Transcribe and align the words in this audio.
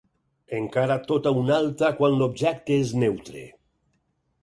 Encara 0.59 0.95
tota 1.11 1.35
una 1.43 1.55
altra 1.59 1.93
quan 2.01 2.19
l'objecte 2.25 2.81
és 2.87 2.99
neutre. 3.07 3.49